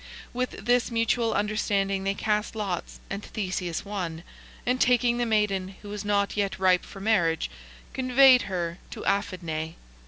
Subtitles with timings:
[0.33, 4.23] With this mutual understanding they cast lots, and Theseus won,
[4.65, 7.51] and taking the maiden, who was not yet ripe for marriage,
[7.93, 9.75] conveyed her to Aphidnae.